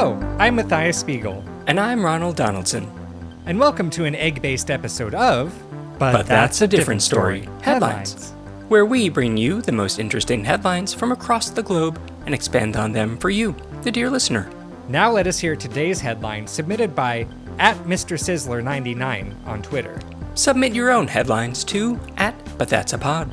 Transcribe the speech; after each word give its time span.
Hello, 0.00 0.18
I'm 0.38 0.56
Matthias 0.56 0.98
Spiegel, 0.98 1.44
And 1.66 1.78
I'm 1.78 2.02
Ronald 2.02 2.34
Donaldson. 2.34 2.90
and 3.44 3.60
welcome 3.60 3.90
to 3.90 4.06
an 4.06 4.14
egg 4.14 4.40
based 4.40 4.70
episode 4.70 5.14
of 5.14 5.52
But, 5.98 6.24
that's, 6.24 6.62
a 6.62 6.66
different 6.66 7.02
story. 7.02 7.46
Headlines. 7.60 8.30
Where 8.68 8.86
we 8.86 9.10
bring 9.10 9.36
you 9.36 9.60
the 9.60 9.72
most 9.72 9.98
interesting 9.98 10.42
headlines 10.42 10.94
from 10.94 11.12
across 11.12 11.50
the 11.50 11.62
globe 11.62 12.00
and 12.24 12.34
expand 12.34 12.78
on 12.78 12.92
them 12.92 13.18
for 13.18 13.28
you, 13.28 13.54
the 13.82 13.90
dear 13.90 14.08
listener. 14.08 14.50
Now 14.88 15.10
let 15.10 15.26
us 15.26 15.38
hear 15.38 15.54
today's 15.54 16.00
headline 16.00 16.46
submitted 16.46 16.94
by 16.94 17.26
at 17.58 17.76
Mr. 17.80 18.16
Sizzler99 18.16 19.34
on 19.46 19.60
Twitter. 19.60 20.00
Submit 20.34 20.72
your 20.72 20.90
own 20.92 21.08
headlines 21.08 21.62
to 21.64 22.00
at 22.16 22.34
But 22.56 22.70
That's 22.70 22.94
a 22.94 22.98
Pod. 22.98 23.30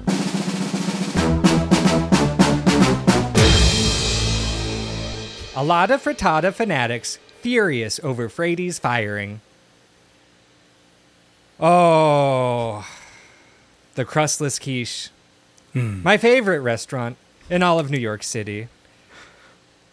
A 5.58 5.64
lot 5.64 5.90
of 5.90 6.04
frittata 6.04 6.54
fanatics 6.54 7.18
furious 7.42 8.00
over 8.04 8.30
Frady's 8.30 8.78
firing. 8.78 9.42
Oh, 11.60 12.88
the 13.96 14.06
crustless 14.06 14.60
quiche. 14.60 15.10
Hmm. 15.74 16.04
My 16.04 16.16
favorite 16.16 16.60
restaurant 16.60 17.18
in 17.50 17.64
all 17.64 17.80
of 17.80 17.90
New 17.90 17.98
York 17.98 18.22
City. 18.22 18.68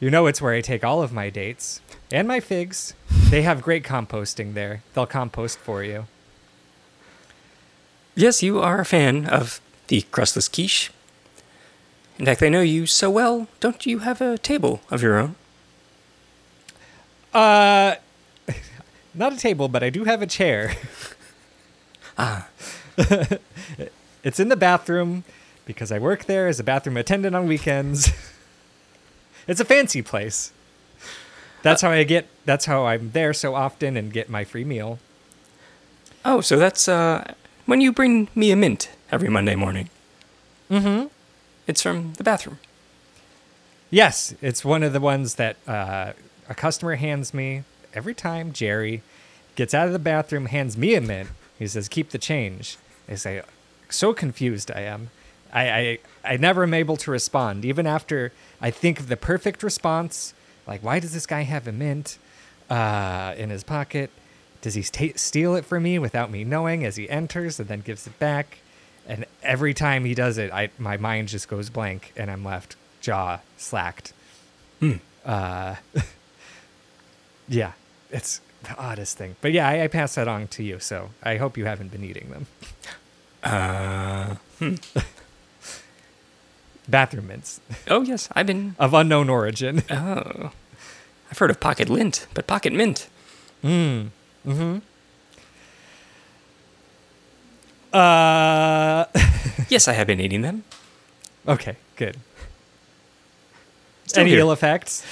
You 0.01 0.11
know 0.11 0.27
it's 0.27 0.43
where 0.43 0.53
I 0.53 0.61
take 0.61 0.85
all 0.85 1.01
of 1.01 1.15
my 1.15 1.31
dates 1.31 1.81
and 2.13 2.29
my 2.29 2.41
figs. 2.41 2.93
They 3.31 3.41
have 3.41 3.63
great 3.63 3.85
composting 3.85 4.53
there. 4.53 4.83
They'll 4.93 5.07
compost 5.07 5.59
for 5.59 5.83
you. 5.83 6.09
Yes, 8.15 8.43
you 8.43 8.61
are 8.61 8.81
a 8.81 8.85
fan 8.85 9.25
of 9.25 9.63
the 9.87 10.03
crustless 10.11 10.47
quiche. 10.47 10.93
In 12.19 12.27
fact, 12.27 12.43
I 12.43 12.51
know 12.51 12.61
you 12.61 12.85
so 12.85 13.09
well. 13.09 13.49
Don't 13.61 13.87
you 13.87 14.01
have 14.01 14.21
a 14.21 14.37
table 14.37 14.83
of 14.91 15.03
your 15.03 15.19
own? 15.19 15.37
Uh, 17.35 17.97
not 19.15 19.33
a 19.33 19.37
table, 19.37 19.69
but 19.69 19.83
I 19.83 19.91
do 19.91 20.05
have 20.05 20.23
a 20.23 20.27
chair. 20.27 20.75
Ah, 22.17 22.47
It's 24.23 24.39
in 24.39 24.49
the 24.49 24.57
bathroom 24.57 25.25
because 25.67 25.91
I 25.91 25.99
work 25.99 26.27
there 26.27 26.47
as 26.47 26.61
a 26.61 26.63
bathroom 26.63 26.97
attendant 26.97 27.35
on 27.35 27.49
weekends. 27.49 28.13
it's 29.49 29.59
a 29.59 29.65
fancy 29.65 30.01
place. 30.01 30.53
That's 31.63 31.83
how 31.83 31.91
I 31.91 32.05
get. 32.05 32.29
That's 32.45 32.67
how 32.67 32.87
I'm 32.87 33.11
there 33.11 33.33
so 33.33 33.57
often 33.57 33.97
and 33.97 34.13
get 34.13 34.29
my 34.31 34.45
free 34.45 34.65
meal. 34.65 35.01
oh, 36.25 36.41
so 36.41 36.57
that's 36.57 36.87
uh, 36.87 37.35
when 37.67 37.81
you 37.81 37.93
bring 37.93 38.29
me 38.37 38.53
a 38.53 38.57
mint 38.57 38.91
every 39.11 39.29
Monday 39.29 39.57
morning. 39.57 39.89
Mm-hmm. 40.71 41.09
It's 41.67 41.83
from 41.83 42.13
the 42.13 42.23
bathroom. 42.23 42.61
Yes, 43.91 44.35
it's 44.41 44.65
one 44.65 44.85
of 44.85 44.93
the 44.93 45.01
ones 45.01 45.35
that 45.35 45.57
uh, 45.67 46.13
a 46.49 46.55
customer 46.55 46.97
hands 46.97 47.33
me 47.35 47.65
every 47.93 48.15
time. 48.15 48.53
Jerry 48.53 49.03
gets 49.57 49.75
out 49.75 49.87
of 49.87 49.93
the 49.93 49.99
bathroom, 49.99 50.47
hands 50.47 50.77
me 50.77 50.95
a 50.95 51.01
mint. 51.01 51.31
He 51.59 51.67
says, 51.67 51.89
"Keep 51.89 52.11
the 52.11 52.19
change." 52.19 52.77
I 53.09 53.15
say, 53.15 53.43
"So 53.89 54.13
confused 54.13 54.71
I 54.71 54.81
am. 54.81 55.11
I, 55.53 55.71
I 55.71 55.99
I 56.25 56.37
never 56.37 56.65
am 56.65 56.75
able 56.75 56.97
to 56.99 57.11
respond, 57.11 57.65
even 57.65 57.87
after 57.87 58.33
I 58.61 58.71
think 58.71 58.99
of 59.01 59.09
the 59.09 59.17
perfect 59.17 59.63
response. 59.63 60.35
Like, 60.67 60.83
why 60.83 60.99
does 60.99 61.13
this 61.13 61.27
guy 61.27 61.43
have 61.43 61.69
a 61.69 61.73
mint 61.73 62.19
uh, 62.71 63.35
in 63.37 63.51
his 63.51 63.63
pocket? 63.63 64.11
Does 64.63 64.75
he 64.75 64.83
steal 64.83 65.55
it 65.55 65.65
from 65.67 65.83
me 65.83 65.99
without 65.99 66.31
me 66.31 66.43
knowing 66.43 66.85
as 66.85 66.97
he 66.97 67.09
enters, 67.11 67.61
and 67.61 67.69
then 67.69 67.81
gives 67.81 68.07
it 68.07 68.19
back?" 68.19 68.59
And 69.07 69.27
every 69.43 69.75
time 69.75 70.05
he 70.07 70.15
does 70.15 70.39
it, 70.39 70.51
I 70.53 70.71
my 70.79 70.97
mind 70.97 71.29
just 71.29 71.49
goes 71.49 71.71
blank, 71.71 72.13
and 72.17 72.31
I'm 72.31 72.45
left 72.45 72.77
jaw 73.01 73.41
slacked. 73.57 74.13
Uh, 75.25 75.77
yeah, 77.49 77.73
it's 78.11 78.41
the 78.63 78.77
oddest 78.79 79.17
thing. 79.19 79.37
But 79.41 79.53
yeah, 79.53 79.69
I, 79.69 79.85
I 79.85 79.89
pass 79.89 80.15
that 80.17 80.29
on 80.29 80.47
to 80.49 80.63
you, 80.63 80.79
so 80.81 81.11
I 81.23 81.37
hope 81.37 81.57
you 81.57 81.65
haven't 81.67 81.91
been 81.93 82.05
eating 82.05 82.31
them. 82.31 82.47
Uh, 83.43 84.37
Bathroom 86.89 87.27
mints 87.29 87.61
oh, 87.89 88.03
yes, 88.03 88.29
I've 88.33 88.47
been. 88.47 88.75
of 88.79 88.93
unknown 88.95 89.29
origin. 89.29 89.83
Oh. 89.91 90.53
I've 91.31 91.39
heard 91.39 91.51
of 91.51 91.59
pocket 91.59 91.89
lint, 91.89 92.27
but 92.35 92.47
pocket 92.47 92.73
mint. 92.73 93.09
Mm. 93.65 94.11
Hmm. 94.45 94.79
Uh, 97.93 99.05
Yes, 99.69 99.89
I 99.89 99.93
have 99.95 100.07
been 100.07 100.21
eating 100.21 100.43
them. 100.43 100.65
okay, 101.49 101.77
good. 101.97 102.17
Still 104.07 104.21
Any 104.23 104.31
here. 104.31 104.41
ill 104.41 104.53
effects? 104.53 105.05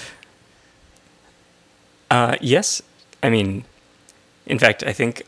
Uh, 2.13 2.37
yes. 2.43 2.83
I 3.23 3.31
mean, 3.31 3.65
in 4.45 4.59
fact, 4.59 4.83
I 4.85 4.93
think 4.93 5.23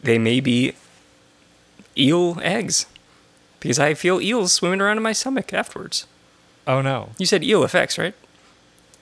they 0.00 0.16
may 0.16 0.38
be 0.38 0.74
eel 1.98 2.38
eggs 2.40 2.86
because 3.58 3.80
I 3.80 3.94
feel 3.94 4.20
eels 4.20 4.52
swimming 4.52 4.80
around 4.80 4.98
in 4.98 5.02
my 5.02 5.10
stomach 5.12 5.52
afterwards. 5.52 6.06
Oh 6.68 6.82
no. 6.82 7.10
You 7.18 7.26
said 7.26 7.42
eel 7.42 7.64
effects, 7.64 7.98
right? 7.98 8.14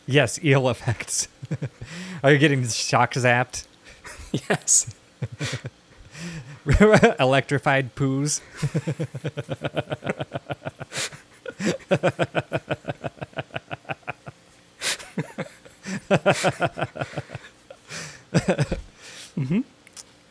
Yes, 0.06 0.42
eel 0.42 0.70
effects. 0.70 1.28
Are 2.24 2.32
you 2.32 2.38
getting 2.38 2.66
shock 2.66 3.12
zapped? 3.12 3.66
Yes. 4.32 4.94
Electrified 7.20 7.94
poos? 7.94 8.40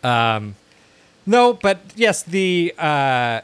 Um, 0.03 0.56
no, 1.25 1.53
but 1.53 1.81
yes, 1.95 2.23
the 2.23 2.73
uh, 2.78 3.41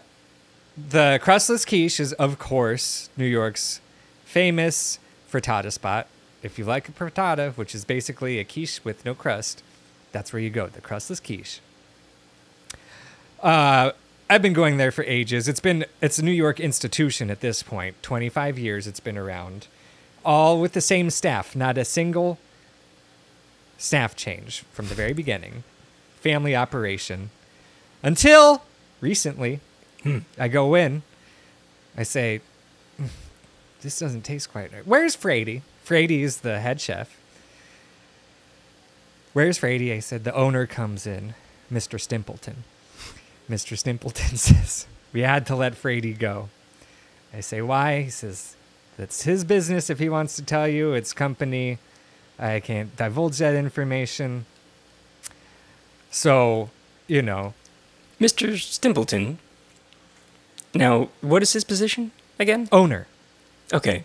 the 0.78 1.20
crustless 1.22 1.66
quiche 1.66 2.00
is, 2.00 2.14
of 2.14 2.40
course, 2.40 3.10
New 3.18 3.26
York's 3.26 3.82
famous 4.24 5.00
frittata 5.32 5.72
spot. 5.72 6.08
If 6.42 6.58
you 6.58 6.66
like 6.66 6.88
a 6.88 6.92
frittata, 6.92 7.54
which 7.58 7.76
is 7.76 7.86
basically 7.86 8.40
a 8.40 8.44
quiche 8.44 8.84
with 8.84 9.04
no 9.06 9.14
crust, 9.14 9.64
that's 10.12 10.32
where 10.32 10.42
you 10.42 10.50
go. 10.50 10.68
The 10.68 10.82
crustless 10.82 11.20
quiche. 11.20 11.60
Uh, 13.42 13.92
I've 14.30 14.42
been 14.42 14.54
going 14.54 14.78
there 14.78 14.92
for 14.92 15.04
ages. 15.04 15.48
It's 15.48 15.60
been 15.60 15.86
it's 16.02 16.18
a 16.18 16.24
New 16.24 16.32
York 16.32 16.60
institution 16.60 17.30
at 17.30 17.42
this 17.42 17.64
point. 17.64 18.02
Twenty 18.02 18.30
five 18.30 18.58
years 18.58 18.88
it's 18.88 19.00
been 19.00 19.18
around, 19.18 19.68
all 20.26 20.60
with 20.60 20.74
the 20.74 20.82
same 20.82 21.10
staff. 21.10 21.56
Not 21.56 21.78
a 21.78 21.86
single 21.86 22.38
staff 23.78 24.16
change 24.16 24.64
from 24.72 24.88
the 24.88 24.96
very 24.96 25.14
beginning. 25.14 25.64
Family 26.20 26.56
operation. 26.56 27.30
Until 28.04 28.64
recently, 29.02 29.60
I 30.40 30.48
go 30.48 30.76
in, 30.76 31.04
I 31.98 32.04
say, 32.04 32.42
"Mm, 33.02 33.10
this 33.82 34.00
doesn't 34.00 34.24
taste 34.24 34.52
quite 34.52 34.74
right. 34.74 34.86
Where's 34.86 35.16
Frady? 35.16 35.62
Frady 35.84 36.24
is 36.24 36.38
the 36.38 36.60
head 36.60 36.82
chef. 36.82 37.16
Where's 39.34 39.58
Frady? 39.58 39.92
I 39.92 40.00
said, 40.00 40.24
the 40.24 40.34
owner 40.34 40.66
comes 40.66 41.06
in, 41.06 41.36
Mr. 41.72 42.00
Stimpleton. 42.00 42.64
Mr. 43.50 43.78
Stimpleton 43.78 44.38
says, 44.38 44.88
we 45.14 45.22
had 45.22 45.46
to 45.48 45.56
let 45.56 45.76
Frady 45.76 46.14
go. 46.14 46.50
I 47.34 47.42
say, 47.42 47.62
why? 47.62 48.04
He 48.04 48.10
says, 48.10 48.56
that's 48.98 49.24
his 49.24 49.44
business 49.44 49.90
if 49.90 50.00
he 50.00 50.10
wants 50.10 50.36
to 50.38 50.42
tell 50.44 50.68
you. 50.68 50.94
It's 50.94 51.14
company. 51.14 51.78
I 52.40 52.60
can't 52.60 52.96
divulge 52.96 53.38
that 53.40 53.56
information. 53.56 54.46
So, 56.12 56.70
you 57.08 57.22
know, 57.22 57.54
Mr. 58.20 58.54
Stimpleton. 58.56 59.38
Now, 60.74 61.10
what 61.22 61.42
is 61.42 61.54
his 61.54 61.64
position 61.64 62.12
again? 62.40 62.68
owner. 62.72 63.08
Okay. 63.74 64.04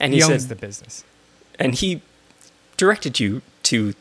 And 0.00 0.12
He, 0.12 0.18
he, 0.18 0.24
owns 0.24 0.42
said, 0.42 0.48
the 0.48 0.56
business. 0.56 1.04
and 1.58 1.74
he 1.74 2.02
directed 2.76 3.20
you 3.20 3.42
to. 3.64 3.94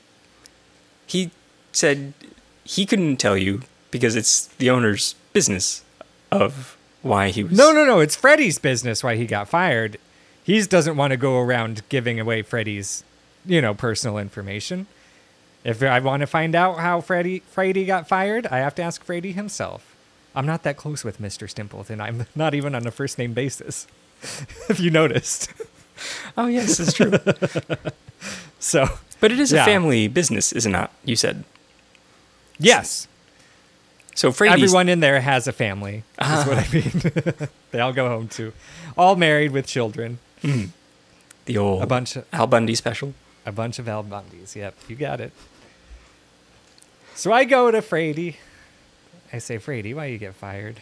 He 1.06 1.32
said 1.72 2.14
he 2.64 2.86
couldn't 2.86 3.18
tell 3.18 3.38
you 3.38 3.62
because 3.92 4.16
it's 4.16 4.48
the 4.48 4.70
owner's 4.70 5.14
business 5.34 5.84
of 6.32 6.78
why 7.02 7.30
he 7.30 7.44
was. 7.44 7.56
No, 7.58 7.72
no, 7.72 7.86
no. 7.86 8.00
It's 8.00 8.16
Freddie's 8.16 8.58
business 8.58 9.04
why 9.04 9.16
he 9.16 9.26
got 9.26 9.48
fired. 9.48 9.98
He 10.52 10.62
doesn't 10.64 10.98
want 10.98 11.12
to 11.12 11.18
go 11.18 11.40
around 11.40 11.82
giving 11.88 12.20
away 12.20 12.42
Freddy's, 12.42 13.06
you 13.46 13.62
know, 13.62 13.74
personal 13.74 14.18
information. 14.18 14.88
If 15.64 15.82
I 15.82 15.98
want 16.00 16.20
to 16.20 16.28
find 16.28 16.56
out 16.56 16.80
how 16.80 17.00
Freddy 17.00 17.40
Freddie 17.40 17.86
got 17.86 18.06
fired, 18.06 18.48
I 18.48 18.58
have 18.58 18.76
to 18.76 18.82
ask 18.82 19.02
Freddy 19.02 19.32
himself. 19.32 19.96
I'm 20.36 20.46
not 20.46 20.64
that 20.64 20.76
close 20.76 21.06
with 21.06 21.22
Mr. 21.22 21.48
Stimpleton. 21.48 22.02
I'm 22.02 22.26
not 22.36 22.54
even 22.54 22.76
on 22.76 22.86
a 22.86 22.92
first 22.92 23.18
name 23.18 23.32
basis. 23.32 23.88
if 24.70 24.80
you 24.80 24.92
noticed. 24.92 25.54
Oh 26.36 26.48
yes, 26.48 26.80
it's 26.80 26.94
true. 26.94 27.12
So, 28.58 28.88
but 29.20 29.32
it 29.32 29.40
is 29.40 29.52
Yeah. 29.52 29.62
a 29.62 29.66
family 29.66 30.08
business, 30.08 30.52
is 30.52 30.66
it 30.66 30.70
not? 30.70 30.92
You 31.06 31.16
said. 31.16 31.44
yes, 32.58 33.08
So 34.16 34.32
Frady's 34.32 34.64
everyone 34.64 34.90
in 34.90 35.00
there 35.00 35.22
has 35.22 35.48
a 35.48 35.52
family. 35.52 35.98
Is 35.98 36.04
ah. 36.22 36.46
what 36.48 36.58
I 36.58 36.68
mean. 36.74 37.50
they 37.70 37.80
all 37.80 37.94
go 37.94 38.10
home 38.10 38.28
too, 38.30 38.52
all 38.98 39.16
married 39.16 39.52
with 39.52 39.68
children. 39.68 40.18
Mm. 40.44 40.70
the 41.46 41.58
old 41.58 41.84
A 41.84 41.88
bunch 41.88 42.16
of 42.16 42.26
Al 42.34 42.48
Bundy 42.48 42.76
special. 42.76 43.14
A 43.46 43.52
bunch 43.52 43.80
of 43.80 43.88
Al 43.88 44.04
Bundys. 44.04 44.56
Yep, 44.56 44.76
you 44.88 44.96
got 44.96 45.20
it. 45.20 45.32
So 47.16 47.32
I 47.32 47.44
go 47.44 47.72
to 47.72 47.82
Frady. 47.82 48.38
I 49.34 49.38
say, 49.38 49.58
Frady, 49.58 49.94
why 49.94 50.06
you 50.06 50.18
get 50.18 50.36
fired? 50.36 50.80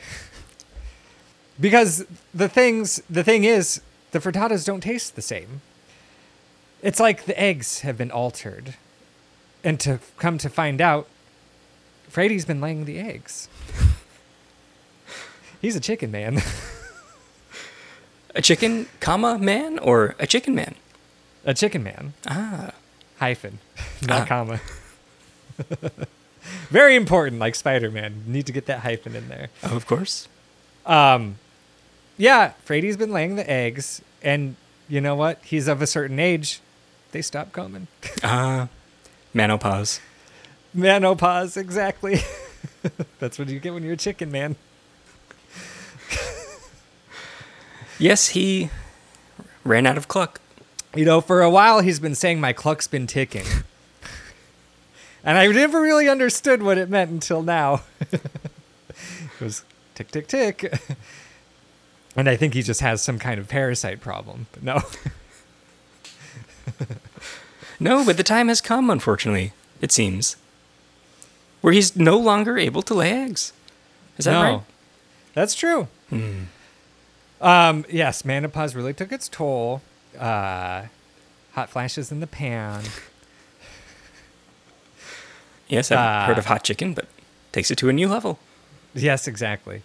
because 1.59 2.05
the 2.33 2.49
things, 2.49 3.01
the 3.09 3.23
thing 3.23 3.43
is, 3.43 3.81
the 4.11 4.19
frittatas 4.19 4.65
don't 4.65 4.81
taste 4.81 5.15
the 5.15 5.21
same. 5.21 5.61
It's 6.81 6.99
like 6.99 7.25
the 7.25 7.39
eggs 7.39 7.81
have 7.81 7.97
been 7.97 8.11
altered. 8.11 8.75
And 9.63 9.79
to 9.81 9.99
come 10.17 10.37
to 10.37 10.49
find 10.49 10.79
out, 10.81 11.07
Frady's 12.07 12.45
been 12.45 12.61
laying 12.61 12.85
the 12.85 12.97
eggs. 12.97 13.49
He's 15.61 15.75
a 15.75 15.81
chicken 15.81 16.11
man. 16.11 16.41
A 18.35 18.41
chicken, 18.41 18.87
comma, 18.99 19.37
man, 19.39 19.79
or 19.79 20.15
a 20.19 20.27
chicken 20.27 20.53
man? 20.55 20.75
a 21.45 21.53
chicken 21.53 21.81
man. 21.83 22.13
Ah. 22.27 22.71
Hyphen, 23.17 23.59
not 24.07 24.21
Ah. 24.21 24.25
comma. 24.25 24.59
Very 26.69 26.95
important, 26.95 27.39
like 27.39 27.55
Spider 27.55 27.89
Man. 27.91 28.23
Need 28.27 28.45
to 28.45 28.51
get 28.51 28.65
that 28.67 28.79
hyphen 28.79 29.15
in 29.15 29.27
there. 29.29 29.49
Oh, 29.63 29.75
of 29.75 29.85
course. 29.85 30.27
Um, 30.85 31.37
yeah, 32.17 32.53
Frady's 32.65 32.97
been 32.97 33.11
laying 33.11 33.35
the 33.35 33.49
eggs, 33.49 34.01
and 34.21 34.55
you 34.87 35.01
know 35.01 35.15
what? 35.15 35.39
He's 35.43 35.67
of 35.67 35.81
a 35.81 35.87
certain 35.87 36.19
age. 36.19 36.59
They 37.11 37.21
stop 37.21 37.51
coming. 37.51 37.87
Ah. 38.23 38.67
Manopause. 39.33 39.99
Menopause, 40.73 41.55
exactly. 41.57 42.19
That's 43.19 43.37
what 43.39 43.47
you 43.49 43.59
get 43.59 43.73
when 43.73 43.83
you're 43.83 43.93
a 43.93 43.97
chicken 43.97 44.31
man. 44.31 44.55
Yes, 47.99 48.29
he 48.29 48.69
ran 49.63 49.85
out 49.85 49.97
of 49.97 50.07
cluck. 50.07 50.41
You 50.95 51.05
know, 51.05 51.21
for 51.21 51.41
a 51.41 51.49
while 51.49 51.81
he's 51.81 51.99
been 51.99 52.15
saying 52.15 52.41
my 52.41 52.53
cluck's 52.53 52.87
been 52.87 53.05
ticking. 53.05 53.45
and 55.23 55.37
I 55.37 55.45
never 55.47 55.81
really 55.81 56.09
understood 56.09 56.63
what 56.63 56.77
it 56.77 56.89
meant 56.89 57.11
until 57.11 57.43
now. 57.43 57.83
it 58.11 58.21
was 59.39 59.63
tick, 59.93 60.09
tick, 60.09 60.27
tick. 60.27 60.73
and 62.15 62.27
I 62.27 62.35
think 62.35 62.55
he 62.55 62.63
just 62.63 62.81
has 62.81 63.01
some 63.03 63.19
kind 63.19 63.39
of 63.39 63.47
parasite 63.47 64.01
problem. 64.01 64.47
But 64.51 64.63
no. 64.63 64.81
No, 67.79 68.03
but 68.03 68.17
the 68.17 68.23
time 68.23 68.49
has 68.49 68.59
come, 68.59 68.89
unfortunately, 68.89 69.53
it 69.79 69.91
seems, 69.91 70.35
where 71.61 71.71
he's 71.71 71.95
no 71.95 72.17
longer 72.17 72.57
able 72.57 72.81
to 72.81 72.93
lay 72.93 73.11
eggs. 73.11 73.53
Is 74.17 74.25
that 74.25 74.33
no. 74.33 74.41
right? 74.41 74.61
That's 75.33 75.55
true. 75.55 75.87
Hmm. 76.09 76.43
Um, 77.41 77.85
yes, 77.89 78.25
menopause 78.25 78.75
really 78.75 78.93
took 78.93 79.11
its 79.11 79.29
toll. 79.29 79.81
Uh, 80.17 80.83
hot 81.53 81.69
flashes 81.69 82.11
in 82.11 82.19
the 82.19 82.27
pan. 82.27 82.83
Yes, 85.67 85.91
I've 85.91 85.99
Ah. 85.99 86.25
heard 86.25 86.37
of 86.37 86.45
hot 86.47 86.63
chicken, 86.63 86.93
but 86.93 87.07
takes 87.51 87.69
it 87.71 87.77
to 87.77 87.89
a 87.89 87.93
new 87.93 88.07
level. 88.07 88.39
Yes, 88.93 89.27
exactly. 89.27 89.83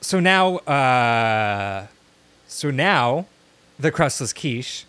So 0.00 0.20
now, 0.20 0.56
uh, 0.58 1.86
so 2.46 2.70
now, 2.70 3.26
the 3.78 3.90
crustless 3.92 4.32
quiche, 4.32 4.84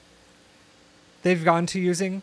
they've 1.23 1.44
gone 1.44 1.65
to 1.67 1.79
using 1.79 2.21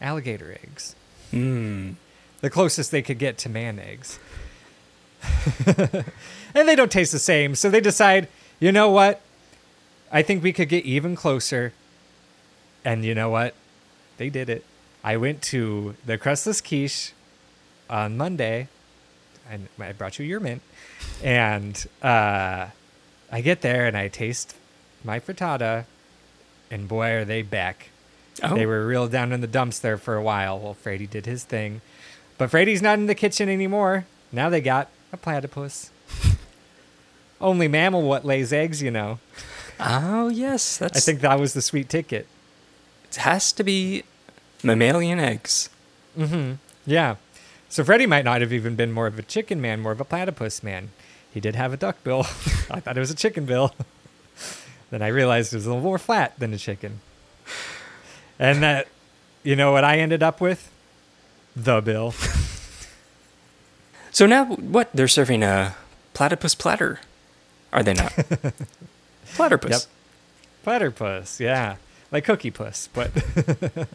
alligator 0.00 0.58
eggs, 0.62 0.94
Mm. 1.32 1.94
the 2.40 2.50
closest 2.50 2.90
they 2.90 3.02
could 3.02 3.18
get 3.18 3.38
to 3.38 3.48
man 3.48 3.78
eggs. 3.78 4.18
and 6.54 6.68
they 6.68 6.74
don't 6.74 6.90
taste 6.92 7.12
the 7.12 7.18
same, 7.18 7.54
so 7.54 7.70
they 7.70 7.80
decide, 7.80 8.28
you 8.58 8.72
know 8.72 8.90
what? 8.90 9.20
I 10.10 10.22
think 10.22 10.42
we 10.42 10.52
could 10.52 10.68
get 10.68 10.84
even 10.84 11.16
closer. 11.16 11.72
And 12.84 13.04
you 13.04 13.14
know 13.14 13.30
what? 13.30 13.54
They 14.16 14.30
did 14.30 14.48
it. 14.48 14.64
I 15.02 15.16
went 15.16 15.42
to 15.42 15.94
the 16.04 16.18
crustless 16.18 16.60
quiche 16.60 17.12
on 17.88 18.16
Monday, 18.16 18.68
and 19.48 19.68
I 19.78 19.92
brought 19.92 20.18
you 20.18 20.24
your 20.24 20.40
mint, 20.40 20.62
and 21.22 21.86
uh, 22.02 22.68
I 23.30 23.40
get 23.40 23.60
there 23.60 23.86
and 23.86 23.96
I 23.96 24.08
taste 24.08 24.56
my 25.04 25.20
frittata, 25.20 25.84
and 26.70 26.88
boy, 26.88 27.10
are 27.12 27.24
they 27.24 27.42
back. 27.42 27.90
Oh, 28.42 28.54
They 28.54 28.66
were 28.66 28.86
real 28.86 29.08
down 29.08 29.32
in 29.32 29.40
the 29.40 29.46
dumps 29.46 29.78
there 29.78 29.96
for 29.96 30.16
a 30.16 30.22
while 30.22 30.58
while 30.58 30.74
Frady 30.74 31.06
did 31.06 31.26
his 31.26 31.44
thing. 31.44 31.80
But 32.38 32.50
Frady's 32.50 32.82
not 32.82 32.98
in 32.98 33.06
the 33.06 33.14
kitchen 33.14 33.48
anymore. 33.48 34.06
Now 34.32 34.50
they 34.50 34.60
got 34.60 34.88
a 35.12 35.16
platypus. 35.16 35.90
Only 37.40 37.68
mammal 37.68 38.02
what 38.02 38.24
lays 38.24 38.52
eggs, 38.52 38.82
you 38.82 38.90
know. 38.90 39.18
oh 39.78 40.28
yes, 40.28 40.78
that's. 40.78 40.96
I 40.96 41.00
think 41.00 41.20
that 41.20 41.38
was 41.38 41.54
the 41.54 41.62
sweet 41.62 41.88
ticket. 41.88 42.26
it 43.08 43.16
has 43.16 43.52
to 43.52 43.64
be 43.64 44.04
mammalian 44.62 45.18
eggs. 45.18 45.70
Mm-hmm. 46.18 46.54
Yeah. 46.86 47.16
So 47.68 47.84
Freddy 47.84 48.06
might 48.06 48.24
not 48.24 48.40
have 48.40 48.52
even 48.52 48.74
been 48.76 48.92
more 48.92 49.06
of 49.06 49.18
a 49.18 49.22
chicken 49.22 49.60
man, 49.60 49.80
more 49.80 49.92
of 49.92 50.00
a 50.00 50.04
platypus 50.04 50.62
man. 50.62 50.90
He 51.32 51.40
did 51.40 51.56
have 51.56 51.72
a 51.72 51.76
duck 51.76 52.02
bill. 52.04 52.20
I 52.70 52.80
thought 52.80 52.96
it 52.96 53.00
was 53.00 53.10
a 53.10 53.14
chicken 53.16 53.44
bill. 53.44 53.74
then 54.90 55.02
I 55.02 55.08
realized 55.08 55.52
it 55.52 55.56
was 55.56 55.66
a 55.66 55.70
little 55.70 55.82
more 55.82 55.98
flat 55.98 56.38
than 56.38 56.54
a 56.54 56.58
chicken. 56.58 57.00
And 58.38 58.62
that, 58.62 58.88
you 59.42 59.56
know 59.56 59.72
what 59.72 59.84
I 59.84 59.98
ended 59.98 60.22
up 60.22 60.40
with? 60.40 60.70
The 61.54 61.80
bill. 61.80 62.14
So 64.16 64.24
now, 64.24 64.46
what? 64.46 64.88
They're 64.94 65.08
serving 65.08 65.42
a 65.42 65.76
platypus 66.14 66.54
platter, 66.54 67.00
are 67.76 67.82
they 67.84 67.94
not? 67.94 68.12
Platypus. 69.34 69.70
Yep. 69.70 69.82
Platypus, 70.64 71.38
yeah. 71.40 71.76
Like 72.10 72.24
Cookie 72.24 72.50
Puss, 72.50 72.88
but 72.92 73.10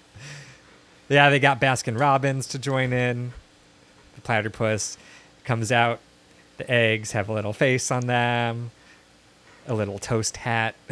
yeah, 1.09 1.29
they 1.29 1.39
got 1.39 1.59
Baskin 1.59 1.99
Robbins 1.99 2.47
to 2.47 2.59
join 2.59 2.93
in. 2.93 3.33
The 4.15 4.21
platypus 4.21 4.97
comes 5.43 5.71
out. 5.71 5.99
The 6.57 6.69
eggs 6.69 7.13
have 7.13 7.27
a 7.29 7.33
little 7.33 7.53
face 7.53 7.89
on 7.91 8.05
them, 8.07 8.71
a 9.67 9.73
little 9.73 9.97
toast 9.97 10.37
hat. 10.37 10.75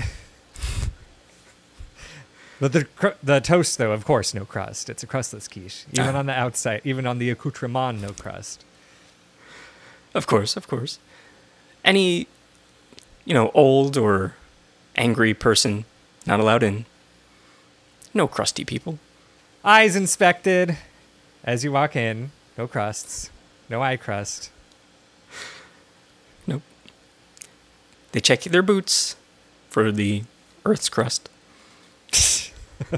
but 2.60 2.74
the 2.74 2.86
cr- 2.86 3.08
the 3.22 3.40
toast, 3.40 3.78
though, 3.78 3.92
of 3.92 4.04
course, 4.06 4.34
no 4.34 4.46
crust. 4.46 4.90
It's 4.90 5.04
a 5.04 5.08
crustless 5.08 5.48
quiche. 5.48 5.86
Even 5.94 6.16
Ah. 6.16 6.20
on 6.20 6.26
the 6.26 6.34
outside, 6.34 6.82
even 6.84 7.06
on 7.06 7.20
the 7.20 7.30
accoutrement, 7.30 8.02
no 8.02 8.10
crust. 8.14 8.64
Of 10.14 10.26
course, 10.28 10.58
of 10.58 10.68
course. 10.68 11.00
Any, 11.86 12.28
you 13.30 13.36
know, 13.36 13.52
old 13.54 13.96
or 13.96 14.34
angry 14.96 15.36
person 15.36 15.86
not 16.26 16.40
allowed 16.40 16.64
in. 16.64 16.86
No 18.12 18.28
crusty 18.28 18.66
people. 18.66 18.98
Eyes 19.64 19.96
inspected 19.96 20.78
as 21.44 21.64
you 21.64 21.72
walk 21.72 21.96
in. 21.96 22.32
No 22.58 22.68
crusts. 22.68 23.30
No 23.70 23.84
eye 23.84 23.98
crust. 23.98 24.50
Nope. 26.48 26.64
They 28.14 28.20
check 28.20 28.42
their 28.42 28.64
boots 28.64 29.16
for 29.70 29.92
the 29.92 30.24
Earth's 30.66 30.90
crust. 30.90 31.30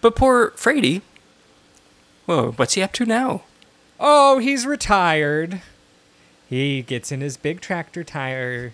but 0.00 0.14
poor 0.14 0.52
Frady. 0.52 1.02
Whoa, 2.26 2.52
what's 2.52 2.74
he 2.74 2.82
up 2.82 2.92
to 2.92 3.04
now? 3.04 3.42
Oh, 3.98 4.38
he's 4.38 4.64
retired. 4.66 5.62
He 6.48 6.82
gets 6.82 7.10
in 7.10 7.20
his 7.20 7.36
big 7.36 7.60
tractor 7.60 8.04
tire 8.04 8.72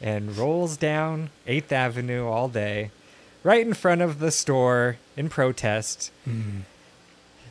and 0.00 0.36
rolls 0.36 0.76
down 0.76 1.30
8th 1.46 1.72
Avenue 1.72 2.26
all 2.26 2.48
day, 2.48 2.90
right 3.42 3.64
in 3.64 3.74
front 3.74 4.02
of 4.02 4.18
the 4.18 4.30
store 4.30 4.96
in 5.16 5.28
protest. 5.28 6.10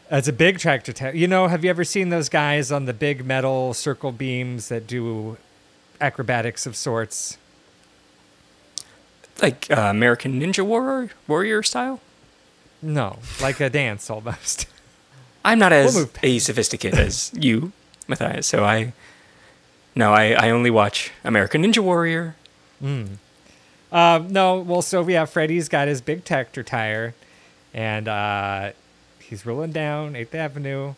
It's 0.09 0.27
a 0.27 0.33
big 0.33 0.59
tractor 0.59 0.91
tire. 0.91 1.15
You 1.15 1.27
know, 1.27 1.47
have 1.47 1.63
you 1.63 1.69
ever 1.69 1.85
seen 1.85 2.09
those 2.09 2.27
guys 2.27 2.71
on 2.71 2.85
the 2.85 2.93
big 2.93 3.25
metal 3.25 3.73
circle 3.73 4.11
beams 4.11 4.67
that 4.67 4.85
do 4.85 5.37
acrobatics 6.01 6.65
of 6.65 6.75
sorts? 6.75 7.37
Like 9.41 9.67
uh, 9.71 9.87
American 9.89 10.39
Ninja 10.39 10.65
Warrior, 10.65 11.11
warrior 11.27 11.63
style? 11.63 12.01
No, 12.81 13.19
like 13.41 13.59
a 13.59 13.69
dance 13.69 14.09
almost. 14.09 14.65
I'm 15.45 15.59
not 15.59 15.71
as 15.71 15.95
move 15.95 16.15
a 16.21 16.39
sophisticated 16.39 16.99
as 16.99 17.31
you, 17.33 17.71
Matthias, 18.07 18.47
so 18.47 18.65
I. 18.65 18.93
No, 19.95 20.13
I, 20.13 20.31
I 20.31 20.49
only 20.49 20.69
watch 20.69 21.11
American 21.23 21.63
Ninja 21.63 21.79
Warrior. 21.79 22.35
Um, 22.81 23.19
no, 24.31 24.59
well, 24.59 24.81
so 24.81 25.05
yeah, 25.07 25.25
Freddy's 25.25 25.67
got 25.67 25.87
his 25.87 26.01
big 26.01 26.23
tractor 26.23 26.63
tire, 26.63 27.13
and 27.73 28.07
uh, 28.07 28.71
he's 29.19 29.45
rolling 29.45 29.71
down 29.71 30.13
8th 30.13 30.33
Avenue, 30.33 30.93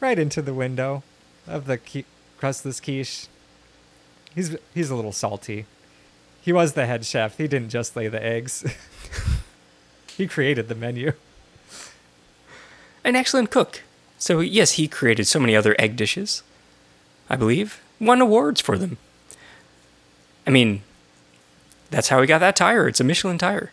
right 0.00 0.18
into 0.18 0.40
the 0.40 0.54
window 0.54 1.02
of 1.46 1.66
the 1.66 1.76
qui- 1.78 2.06
crustless 2.38 2.80
quiche. 2.80 3.26
He's 4.34 4.56
he's 4.74 4.90
a 4.90 4.94
little 4.94 5.12
salty. 5.12 5.66
He 6.40 6.52
was 6.52 6.72
the 6.72 6.86
head 6.86 7.04
chef. 7.04 7.36
He 7.36 7.46
didn't 7.46 7.68
just 7.68 7.94
lay 7.94 8.08
the 8.08 8.24
eggs. 8.24 8.64
he 10.16 10.26
created 10.26 10.68
the 10.68 10.74
menu. 10.74 11.12
An 13.04 13.16
excellent 13.16 13.50
cook. 13.50 13.82
So, 14.18 14.40
yes, 14.40 14.72
he 14.72 14.88
created 14.88 15.26
so 15.26 15.38
many 15.40 15.54
other 15.56 15.74
egg 15.78 15.96
dishes, 15.96 16.42
I 17.28 17.36
believe 17.36 17.80
won 18.00 18.20
awards 18.20 18.60
for 18.60 18.78
them. 18.78 18.96
I 20.46 20.50
mean, 20.50 20.82
that's 21.90 22.08
how 22.08 22.20
we 22.20 22.26
got 22.26 22.38
that 22.38 22.56
tire. 22.56 22.88
It's 22.88 23.00
a 23.00 23.04
Michelin 23.04 23.38
tire. 23.38 23.72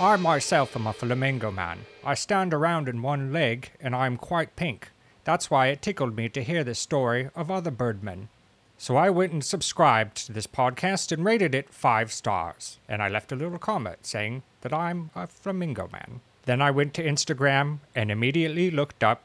I 0.00 0.16
myself 0.16 0.76
am 0.76 0.86
a 0.86 0.92
flamingo 0.92 1.50
man. 1.50 1.80
I 2.04 2.14
stand 2.14 2.52
around 2.52 2.88
in 2.88 3.02
one 3.02 3.32
leg 3.32 3.70
and 3.80 3.94
I'm 3.94 4.16
quite 4.16 4.56
pink. 4.56 4.90
That's 5.24 5.50
why 5.50 5.68
it 5.68 5.80
tickled 5.80 6.16
me 6.16 6.28
to 6.28 6.42
hear 6.42 6.62
this 6.62 6.78
story 6.78 7.30
of 7.34 7.50
other 7.50 7.70
birdmen. 7.70 8.28
So 8.76 8.96
I 8.96 9.08
went 9.08 9.32
and 9.32 9.42
subscribed 9.42 10.26
to 10.26 10.32
this 10.32 10.46
podcast 10.46 11.10
and 11.10 11.24
rated 11.24 11.54
it 11.54 11.70
five 11.70 12.12
stars. 12.12 12.78
And 12.88 13.02
I 13.02 13.08
left 13.08 13.32
a 13.32 13.36
little 13.36 13.58
comment 13.58 14.00
saying 14.02 14.42
that 14.60 14.74
I'm 14.74 15.10
a 15.14 15.26
flamingo 15.26 15.88
man. 15.90 16.20
Then 16.46 16.60
I 16.60 16.70
went 16.70 16.94
to 16.94 17.04
Instagram 17.04 17.78
and 17.94 18.10
immediately 18.10 18.70
looked 18.70 19.02
up, 19.02 19.22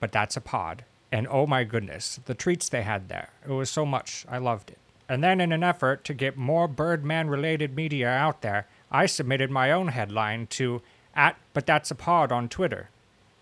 but 0.00 0.12
that's 0.12 0.36
a 0.36 0.40
pod. 0.40 0.84
And 1.10 1.26
oh 1.28 1.46
my 1.46 1.64
goodness, 1.64 2.20
the 2.24 2.34
treats 2.34 2.68
they 2.68 2.82
had 2.82 3.08
there. 3.08 3.30
It 3.46 3.52
was 3.52 3.68
so 3.68 3.84
much. 3.84 4.24
I 4.28 4.38
loved 4.38 4.70
it. 4.70 4.78
And 5.08 5.22
then, 5.22 5.40
in 5.42 5.52
an 5.52 5.62
effort 5.62 6.04
to 6.04 6.14
get 6.14 6.38
more 6.38 6.66
Birdman 6.66 7.28
related 7.28 7.76
media 7.76 8.08
out 8.08 8.40
there, 8.40 8.66
I 8.90 9.04
submitted 9.04 9.50
my 9.50 9.70
own 9.70 9.88
headline 9.88 10.46
to 10.48 10.80
at 11.14 11.36
But 11.52 11.66
That's 11.66 11.90
a 11.90 11.94
Pod 11.94 12.32
on 12.32 12.48
Twitter. 12.48 12.88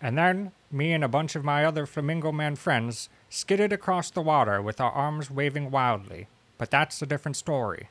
And 0.01 0.17
then, 0.17 0.51
me 0.69 0.91
and 0.91 1.03
a 1.03 1.07
bunch 1.07 1.35
of 1.35 1.45
my 1.45 1.63
other 1.63 1.85
Flamingo 1.85 2.31
Man 2.33 2.57
friends 2.57 3.07
skidded 3.29 3.71
across 3.71 4.09
the 4.09 4.21
water 4.21 4.61
with 4.61 4.81
our 4.81 4.91
arms 4.91 5.31
waving 5.31 5.71
wildly. 5.71 6.27
But 6.57 6.71
that's 6.71 7.01
a 7.01 7.05
different 7.05 7.37
story. 7.37 7.87